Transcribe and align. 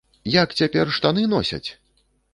Як 0.35 0.55
цяпер 0.61 0.93
штаны 0.97 1.27
носяць? 1.37 1.65